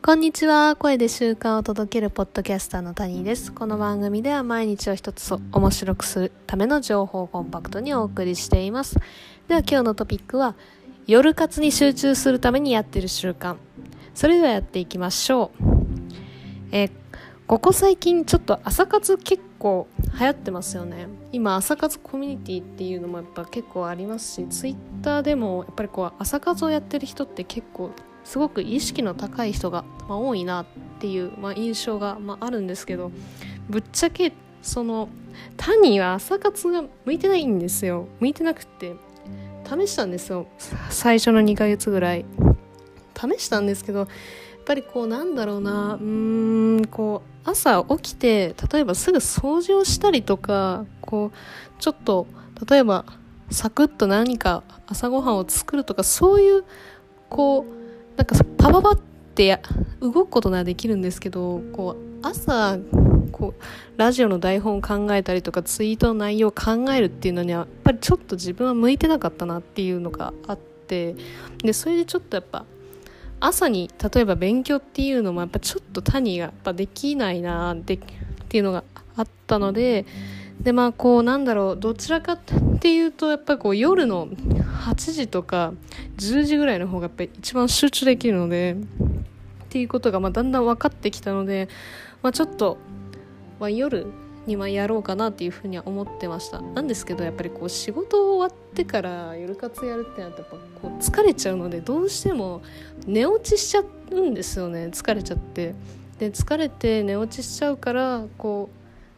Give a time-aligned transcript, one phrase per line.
[0.00, 0.76] こんにちは。
[0.76, 3.52] 声で習慣を届けるポッドキャスターのタニーです。
[3.52, 8.96] この番組では毎日を一つ面白くするための情報をコンパクトにお送りしています。
[9.48, 10.54] では今日のトピックは、
[11.06, 13.56] 夜活に集中するためにやってる習慣。
[14.14, 15.64] それではやっていきましょう。
[16.70, 16.90] えー、
[17.46, 21.08] ここ最近ちょっと朝活結構流行ってますよね。
[21.32, 27.90] 今朝活コミュニティっていうのもやっぱ結構ありますし、ツイッターでもやっぱりこう朝活をやってる人って結構
[28.24, 30.66] すごく意識の高い人が、まあ、多いなっ
[30.98, 33.12] ていう、まあ、印象が、まあ、あるんですけど
[33.68, 35.08] ぶっちゃけその
[35.56, 38.08] 単には朝活が向いてないんですよ。
[38.18, 38.96] 向いてなくって
[39.64, 40.46] 試したんですよ。
[40.90, 42.24] 最初の2ヶ月ぐらい。
[43.18, 44.08] 試したんですけどやっ
[44.64, 52.26] ぱりこうなんだろうなうーんこう朝起きて例えばすぐ掃除をしたりとかこうちょっと
[52.68, 53.04] 例えば
[53.50, 56.64] サクッと何か朝ごはんを作るとかそういう
[57.28, 58.98] こうなんかパパパ
[59.38, 59.60] って
[60.00, 62.76] 動くことならできるんですけどこう朝
[63.30, 63.62] こう
[63.96, 71.14] ラジオの台本を考えたりとかツイートの内容を考えるっていうのにはやっぱりちょっと自分は向いてなかったなっていうのがあって
[71.58, 72.64] でそれでちょっとやっぱ
[73.38, 77.98] 朝に例えば勉強っていうのもやっぱちょっと谷がやっぱできないなでっ
[78.48, 78.82] ていうのが
[79.16, 80.04] あったので
[80.60, 82.38] でまあこうなんだろうどちらかっ
[82.80, 85.72] ていうとやっぱこう夜の8時とか
[86.16, 88.76] 10時ぐらいの方がやっぱ一番集中できるので
[89.68, 91.68] っていうことがまあだんだん分かってきたので、
[92.22, 92.78] まあ、ちょっと、
[93.60, 94.06] まあ、夜
[94.46, 96.62] にまやろうかなっていうふうには思ってました。
[96.62, 102.62] なんですけどやっぱりこう仕事終わってから夜活やるってなるとやっぱこう疲れちゃうのでどうしても
[103.06, 105.74] 寝落ちしちゃうんですよね疲れちゃって。
[106.18, 108.70] で疲れて寝落ちしちゃうからこ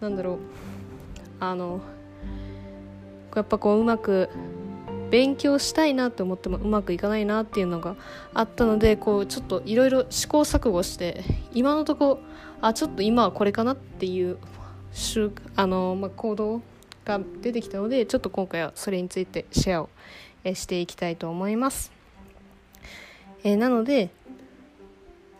[0.00, 0.38] うなんだろう
[1.40, 1.80] あの
[3.34, 4.28] やっぱこううまく
[5.14, 7.94] 勉強したいなって思ってもうまくいかないなっていうのが
[8.34, 12.18] あったのでこうちょっといろいろ試行錯誤して今のとこ
[12.60, 14.38] あちょっと今はこれかなっていう
[15.54, 16.62] あの、まあ、行動
[17.04, 19.88] が出てきたのでちょっと今回はそれについてシェアを
[20.52, 21.92] していきたいと思います。
[23.44, 24.10] えー、なので、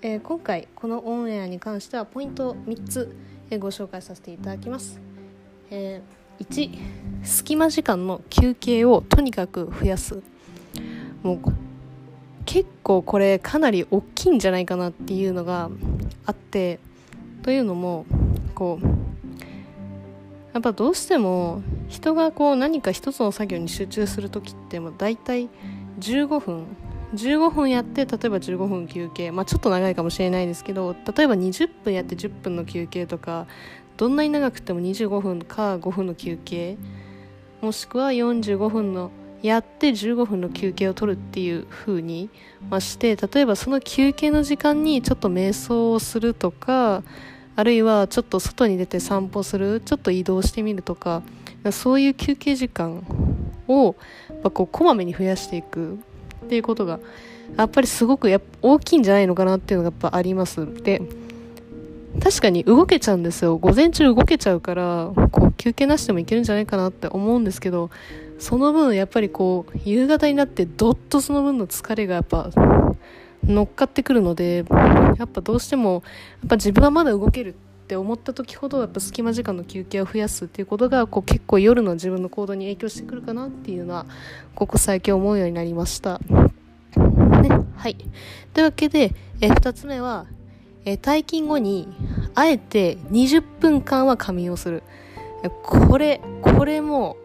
[0.00, 3.14] えー、今回このオンエアに関してはポイントを3つ、
[3.50, 4.98] えご紹介させていただきます。
[5.70, 6.70] えー1
[7.24, 10.22] 隙間時間の休憩をとにかく増やす。
[11.22, 11.38] もう
[12.44, 15.70] 結構これかなり大きいんじゃないかなっていうのが
[16.24, 16.78] あって
[17.42, 18.06] というのも
[18.54, 18.86] こう
[20.54, 25.48] やっぱどうしても人がこう何か一つの作業に集中する時ってもう大体
[26.00, 26.66] 15分。
[27.14, 29.30] 15分やって例えば15分休憩。
[29.30, 33.46] まあちょっと長いかもしれないですけど例えば20分やって10分の休憩とか
[33.98, 36.78] どんなに長くても25分か5分の休憩
[37.60, 39.10] もしくは45分の
[39.42, 42.30] やって15分の休憩を取るっていう風に、
[42.70, 47.02] まあ、して例えばその休憩の時間にちょっと瞑想をするとか
[47.56, 51.22] あるいはちょっと外に出て散歩するちょっと移動してみるとか
[51.72, 53.04] そういう休憩時間
[53.66, 53.96] を
[54.44, 55.98] やこうこまめに増やしていく
[56.44, 57.00] っていうことが
[57.56, 60.66] やっぱりすごくや大きいんじゃないのかなっていうのがやっぱあります。
[60.82, 61.02] で
[62.22, 63.56] 確かに動けちゃうんですよ。
[63.58, 67.90] 午前中動けちゃうから、こう休憩なしでもいけるんじゃないかなって思うんですけど、
[68.38, 72.50] その分やっぱりこう、夕方になってどっとその分の疲れがやっぱ
[73.44, 74.64] 乗っかってくるので、
[75.18, 75.98] やっぱどうしても、や
[76.46, 84.06] っぱ自分はまだ動けるって思った時ほど、やっぱ隙間時間の休憩を増やすっていうことが、こう結構夜の自分の行動に影響してくるかなっていうのは、
[84.54, 86.20] ここ最近思うようになりました。
[87.42, 87.50] ね。
[87.76, 87.96] はい。
[88.52, 90.26] というわけで、え2つ目は、
[90.84, 91.88] え退勤後に
[92.34, 94.82] あえて20分間は仮眠をする。
[95.62, 97.16] これこれも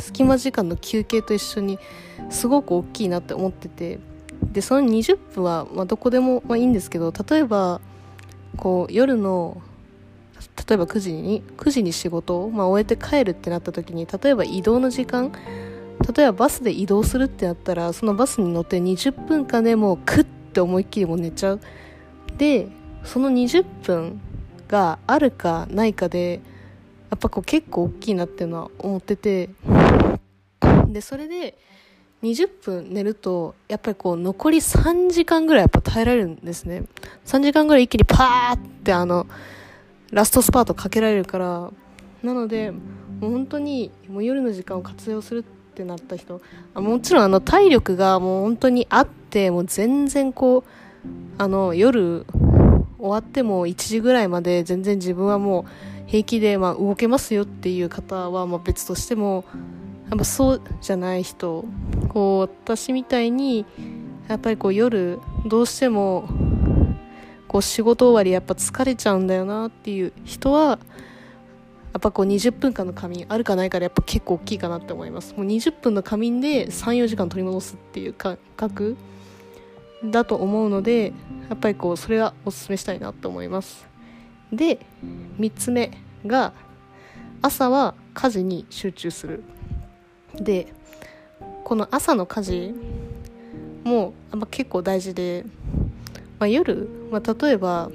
[0.00, 1.78] 隙間時間の休憩と一緒に
[2.30, 3.98] すごく大きいなって思ってて。
[4.52, 7.80] でその20分は、まあ、どこでも、まあ、いいんですけど例えば
[8.56, 9.62] こう夜の
[10.68, 15.32] 例えば9時に9時に仕事を、まあ、終えて帰るってなった時に例えば移動の時間
[16.14, 21.60] 例えばバスで移動するってなったらそのバスに乗って20分間でもうクッて思いっきりも寝ちゃう。
[22.36, 22.68] で
[23.04, 24.20] その20分
[24.68, 26.40] があるかないかで
[27.10, 29.50] やっぱこう結構大きいなっていうのは思ってて
[30.88, 31.58] でそれで
[32.22, 36.84] 20分寝るとやっぱりこう残り3時間ぐらいやっぱ耐えられるんですね。
[37.26, 39.26] 3時間ぐらい一気にパーってあの
[40.12, 41.70] ラストスパートかけられるから
[42.22, 45.42] なのでもう本当にもう夜の時間を活用するっ
[45.74, 46.40] てなった人
[46.74, 50.64] あもちろんあの体力がもう本当にあってもう全然こう
[51.38, 52.26] あの夜
[53.02, 59.44] 終わっても1時ぐらいまで全然自分はもう平気でまあ動けますよっていう方はま別としても
[60.08, 61.64] やっぱそうじゃない人
[62.10, 63.66] こう私みたいに
[64.28, 66.28] やっぱりこう夜どうしても
[67.48, 70.78] こう仕事終わりやっぱ疲れちゃうんだよなっていう人は
[71.92, 75.34] やっぱこう20分間の仮眠あるかないかでやっぱ結構大きいかなって思います。
[75.34, 78.96] もう20分の仮眠で34時間取り戻すっていう感覚
[80.04, 81.12] だと思うので
[81.48, 83.86] やっぱりこうそれはおすすめしたいなと思います。
[84.52, 84.80] で
[85.38, 85.90] 3つ目
[86.26, 86.52] が
[87.40, 89.44] 朝は家事に集中する。
[90.34, 90.72] で
[91.64, 92.74] この朝の家事
[93.84, 94.14] も
[94.50, 95.44] 結構大事で、
[96.38, 97.90] まあ、夜、まあ、例えば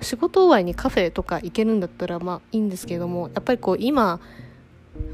[0.00, 4.20] 仕事終わりにカフェとか行けるんだったらまあいいんですけれどもやっぱりこう今、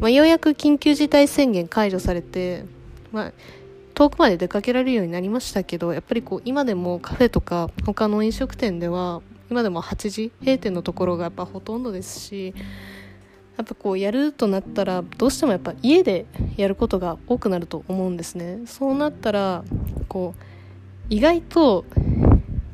[0.00, 2.64] まあ、ようやく緊急事態宣言解除されて、
[3.12, 3.32] まあ、
[3.98, 12.54] 遠くまで出かけられるようになりましたけどやっぱりこう今でもカフェとか他の飲食店では今でも8時閉店のところがやっぱほとんどですし
[13.56, 18.60] やっぱこうやるとなったらどうしてもやっぱ家でやることが多くなると思うんですね。
[18.66, 19.64] そうなったら
[20.06, 20.42] こう
[21.10, 21.84] 意外と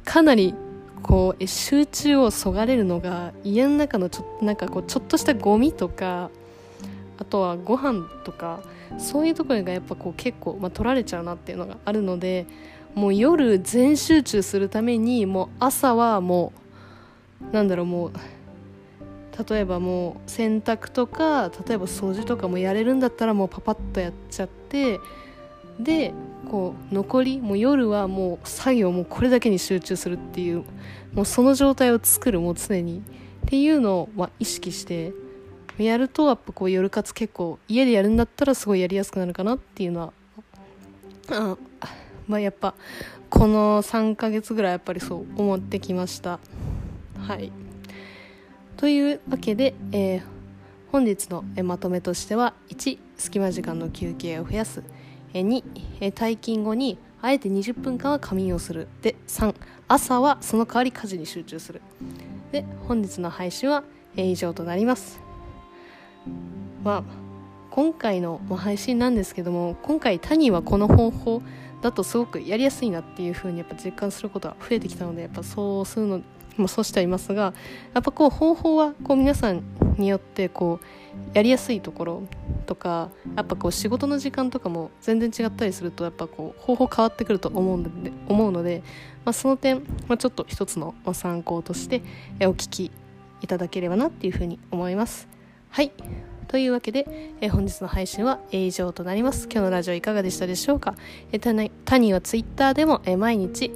[0.05, 0.55] かなり
[1.03, 6.31] こう集中をそがれるのが家の中のちょなんかこうちょっとしたゴミとか
[7.19, 8.61] あとはご飯とか
[8.99, 12.47] そういうところがやっぱこう結構、まあ、取られちゃうなっていうのがあるので
[12.95, 16.53] もう夜全集中するためにもう朝はも
[17.51, 18.13] うなんだろうもう
[19.49, 25.01] 例えばもう洗濯とか例えば掃除とかもやれるんだったらもうパパッとやっちゃって
[25.81, 26.15] で
[26.49, 30.65] こう残りもう夜はもう作業もこれだけに集中するっていう
[31.15, 33.03] もうその状態を作るもう常に
[33.47, 35.13] っていうのをまあ意識して
[35.79, 40.13] やるとやっぱこう夜活結構家でやるんだったらすごいやりやすくなるかなっていうのは
[41.31, 41.57] あ
[42.29, 42.75] まあやっぱ
[43.29, 46.39] この3ヶ月ぐらいやっぱりそう思ってきました。
[47.19, 47.51] はい。
[48.77, 50.23] というわけで、えー、
[50.93, 54.83] 本日のまとめとしては1隙間時間の休憩を増やす。
[55.33, 55.65] 2
[56.13, 58.87] 退勤後にあえて20分間は仮眠をする。
[59.03, 59.55] で3
[59.89, 61.83] 朝はその代わり家事に集中する。
[62.53, 63.83] で本日の配信は
[64.17, 65.24] 以上となります。
[66.83, 67.05] まあ
[67.71, 71.43] 今回の配信なんですけども今回タニーはこの方法
[71.83, 76.23] だとすごくやりやすいなっていう風にやっぱ実感することが増えてきたのでやっぱそうするの
[76.57, 77.53] もそうしてはいますが
[77.95, 79.63] やっぱこう方法はこう皆さん
[79.99, 82.23] によってこうやりやすいところ
[82.67, 88.83] とかやっぱこう仕事の時間とかも全然違ったりするとやっぱこう方法変わってくると思うので思うので、
[89.25, 92.03] まあ、その点、まあ、ちょっと一つの参考として
[92.43, 92.91] お聞き
[93.41, 95.29] いただければなっていうふうに思います。
[95.75, 95.91] はい
[96.47, 97.05] というわけで、
[97.41, 99.49] え本日の配信は以上となります。
[99.51, 100.95] 今日のラジオいかがでしたでしょうか、
[101.33, 103.73] えタニーは Twitter でも、え毎日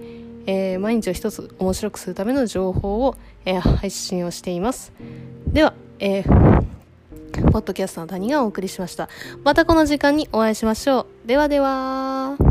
[0.46, 4.92] えー、毎日を一つ面白くするための情報を、えー、配信をしています。
[5.48, 9.08] では、えー、ポッドキャストの谷がお送りしました。
[9.42, 11.26] またこの時間にお会いしましょう。
[11.26, 12.47] ではでは。